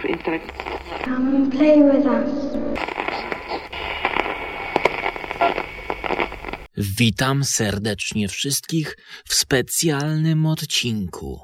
[0.00, 0.50] for intellect.
[1.04, 2.60] Come and play with us.
[6.76, 11.40] Witam serdecznie wszystkich w specjalnym odcinku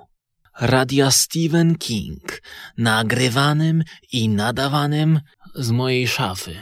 [0.61, 2.42] Radia Stephen King,
[2.79, 3.82] nagrywanym
[4.12, 5.20] i nadawanym
[5.54, 6.57] z mojej szafy,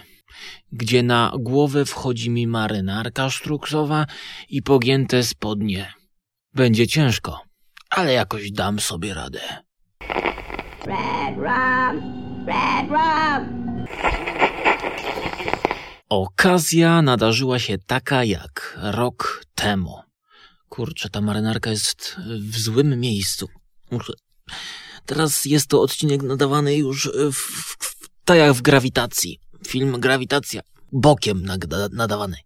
[0.72, 4.06] gdzie na głowę wchodzi mi marynarka sztruksowa
[4.48, 5.92] i pogięte spodnie.
[6.54, 7.40] Będzie ciężko,
[7.90, 9.40] ale jakoś dam sobie radę.
[10.86, 13.64] Red rum, red rum.
[16.08, 19.98] Okazja nadarzyła się taka jak rok temu.
[20.68, 23.48] Kurczę, ta marynarka jest w złym miejscu.
[25.06, 29.40] Teraz jest to odcinek nadawany już w, w, w, tak jak w grawitacji.
[29.66, 30.60] Film Grawitacja.
[30.92, 31.46] Bokiem
[31.92, 32.36] nadawany.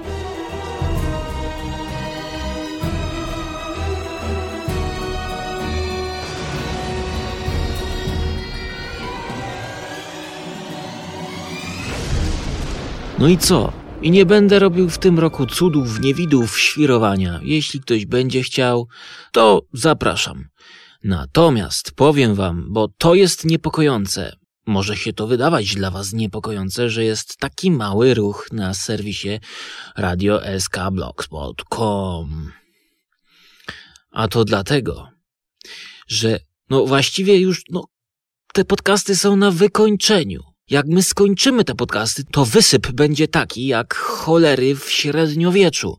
[13.20, 13.72] No i co?
[14.02, 17.40] I nie będę robił w tym roku cudów, niewidów, świrowania.
[17.42, 18.88] Jeśli ktoś będzie chciał,
[19.32, 20.48] to zapraszam.
[21.04, 24.36] Natomiast powiem wam, bo to jest niepokojące.
[24.66, 29.40] Może się to wydawać dla was niepokojące, że jest taki mały ruch na serwisie
[29.96, 32.52] radioskblogspot.com.
[34.10, 35.08] A to dlatego,
[36.08, 37.84] że no właściwie już no,
[38.52, 40.49] te podcasty są na wykończeniu.
[40.70, 45.96] Jak my skończymy te podcasty, to wysyp będzie taki jak cholery w średniowieczu.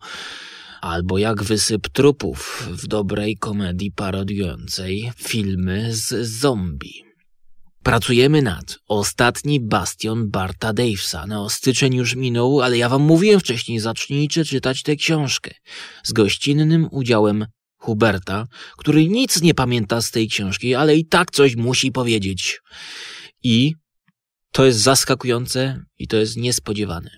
[0.82, 7.04] Albo jak wysyp trupów w dobrej komedii parodiującej filmy z zombie.
[7.84, 11.28] Pracujemy nad Ostatni Bastion Barta Davesa.
[11.28, 15.52] No, styczeń już minął, ale ja wam mówiłem wcześniej, zacznijcie czytać tę książkę.
[16.04, 17.46] Z gościnnym udziałem
[17.78, 22.62] Huberta, który nic nie pamięta z tej książki, ale i tak coś musi powiedzieć.
[23.44, 23.74] I
[24.52, 27.10] to jest zaskakujące i to jest niespodziewane.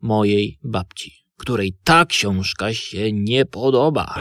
[0.00, 4.14] Mojej babci, której ta książka się nie podoba.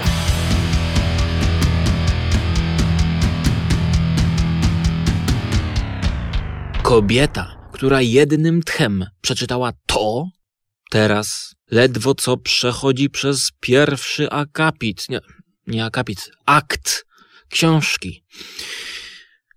[6.83, 10.29] Kobieta, która jednym tchem przeczytała to,
[10.89, 15.19] teraz ledwo co przechodzi przez pierwszy akapit, nie,
[15.67, 17.05] nie akapit, akt
[17.49, 18.23] książki.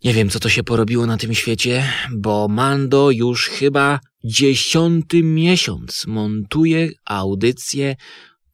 [0.04, 6.06] Nie wiem, co to się porobiło na tym świecie, bo Mando już chyba dziesiąty miesiąc
[6.06, 7.96] montuje audycję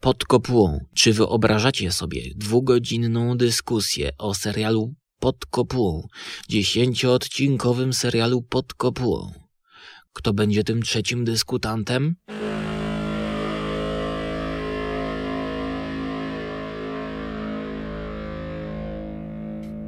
[0.00, 0.80] pod kopułą.
[0.94, 6.08] Czy wyobrażacie sobie dwugodzinną dyskusję o serialu pod kopułą,
[6.48, 9.32] dziesięcioodcinkowym serialu pod kopułą?
[10.12, 12.16] Kto będzie tym trzecim dyskutantem?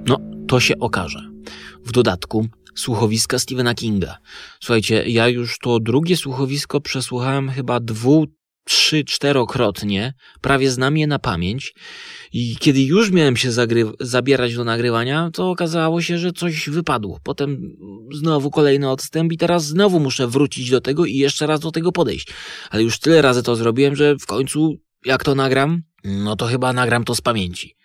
[0.06, 0.16] No,
[0.48, 1.37] to się okaże.
[1.84, 4.18] W dodatku słuchowiska Stephena Kinga.
[4.60, 8.26] Słuchajcie, ja już to drugie słuchowisko przesłuchałem chyba dwu,
[8.64, 11.74] trzy, czterokrotnie, prawie znam je na pamięć
[12.32, 13.50] i kiedy już miałem się
[14.00, 17.18] zabierać do nagrywania, to okazało się, że coś wypadło.
[17.22, 17.76] Potem
[18.14, 21.92] znowu kolejny odstęp i teraz znowu muszę wrócić do tego i jeszcze raz do tego
[21.92, 22.28] podejść.
[22.70, 26.72] Ale już tyle razy to zrobiłem, że w końcu jak to nagram, no to chyba
[26.72, 27.76] nagram to z pamięci.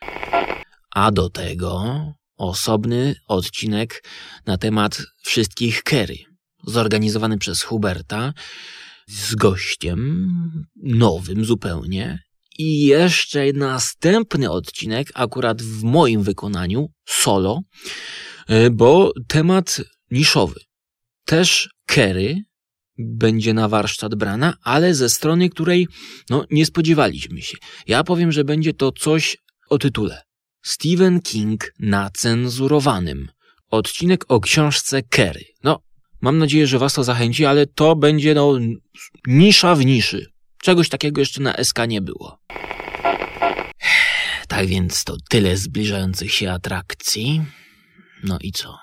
[0.95, 1.83] A do tego
[2.37, 4.03] osobny odcinek
[4.45, 6.17] na temat wszystkich Kerry,
[6.67, 8.33] zorganizowany przez Huberta,
[9.07, 10.29] z gościem
[10.83, 12.19] nowym zupełnie.
[12.59, 17.61] I jeszcze następny odcinek, akurat w moim wykonaniu, solo,
[18.71, 19.81] bo temat
[20.11, 20.59] niszowy.
[21.25, 22.43] Też Kerry
[22.97, 25.87] będzie na warsztat brana, ale ze strony, której
[26.29, 27.57] no, nie spodziewaliśmy się.
[27.87, 29.37] Ja powiem, że będzie to coś
[29.69, 30.21] o tytule.
[30.63, 33.31] Stephen King na cenzurowanym.
[33.69, 35.45] Odcinek o książce Kerry.
[35.63, 35.79] No,
[36.23, 38.57] Mam nadzieję, że was to zachęci, ale to będzie no
[39.27, 40.31] nisza w niszy.
[40.61, 42.37] Czegoś takiego jeszcze na SK nie było.
[44.47, 47.41] Tak więc to tyle zbliżających się atrakcji.
[48.23, 48.77] No i co?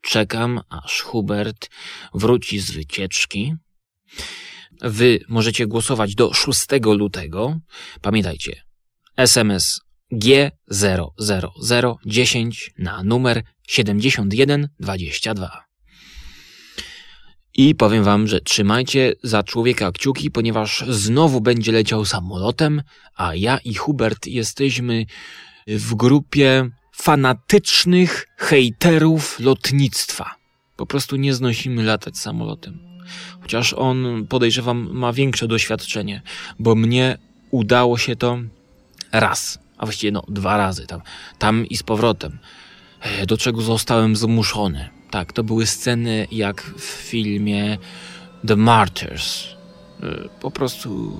[0.00, 1.70] Czekam, aż Hubert
[2.14, 3.54] wróci z wycieczki.
[4.80, 7.58] Wy możecie głosować do 6 lutego.
[8.00, 8.62] Pamiętajcie,
[9.16, 9.80] SMS
[10.12, 15.64] G00010 na numer 7122.
[17.54, 22.82] I powiem wam, że trzymajcie za człowieka kciuki, ponieważ znowu będzie leciał samolotem,
[23.16, 25.06] a ja i Hubert jesteśmy
[25.66, 30.34] w grupie fanatycznych hejterów lotnictwa.
[30.76, 32.78] Po prostu nie znosimy latać samolotem.
[33.40, 36.22] Chociaż on, podejrzewam, ma większe doświadczenie,
[36.58, 37.18] bo mnie
[37.50, 38.38] udało się to
[39.12, 41.00] raz, a właściwie no dwa razy tam,
[41.38, 42.38] tam i z powrotem,
[43.00, 44.88] e, do czego zostałem zmuszony.
[45.10, 47.78] Tak, to były sceny jak w filmie
[48.46, 49.44] The Martyrs.
[50.02, 51.16] E, po prostu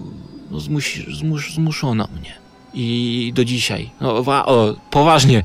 [0.50, 0.84] no, zmus,
[1.18, 2.34] zmus, zmuszono mnie.
[2.74, 5.42] I do dzisiaj, no o, poważnie,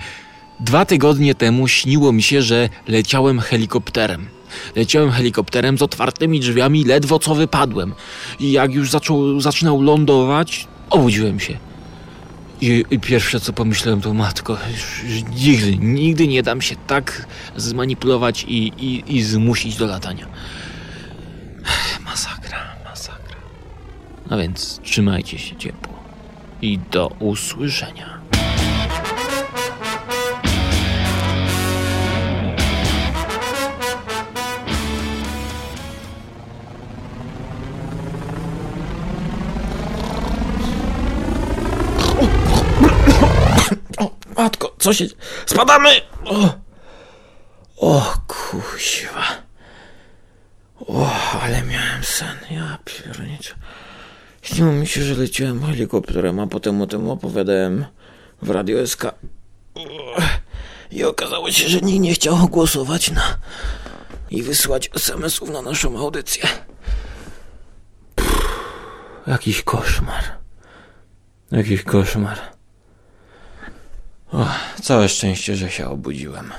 [0.60, 4.28] dwa tygodnie temu śniło mi się, że leciałem helikopterem.
[4.76, 7.94] Leciałem helikopterem z otwartymi drzwiami, ledwo co wypadłem.
[8.40, 11.67] I jak już zaczął, zaczynał lądować, obudziłem się.
[12.62, 14.58] I, I, pierwsze co pomyślałem to matko,
[15.36, 17.26] nigdy, nigdy nie dam się tak
[17.56, 20.28] zmanipulować i, i, i zmusić do latania.
[22.06, 23.36] Masakra, masakra.
[24.30, 25.94] No więc trzymajcie się ciepło
[26.62, 28.17] i do usłyszenia.
[44.88, 45.06] Co się...
[45.46, 45.90] Spadamy!
[46.26, 46.54] O,
[47.78, 49.24] o kuźwa.
[50.88, 51.12] O,
[51.42, 52.38] ale miałem sen.
[52.52, 53.56] Ja pierniczę.
[54.42, 57.86] Śniło mi się, że leciałem helikopterem, a potem o tym opowiadałem
[58.42, 59.04] w Radio SK.
[60.92, 63.38] I okazało się, że nikt nie chciał głosować na
[64.32, 66.44] i wysłać SMS-ów na naszą audycję.
[68.16, 68.50] Pff,
[69.28, 70.24] jakiś koszmar.
[71.52, 72.57] Jakiś koszmar.
[74.34, 74.48] O,
[74.82, 76.52] całe szczęście, że się obudziłem.